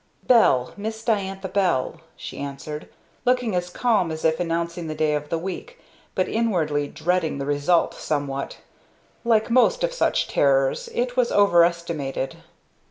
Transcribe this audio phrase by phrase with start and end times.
[0.25, 2.89] "Bell Miss Diantha Bell," she answered,
[3.23, 5.79] looking as calm as if announcing the day of the week,
[6.15, 8.57] but inwardly dreading the result somewhat.
[9.23, 12.37] Like most of such terrors it was overestimated.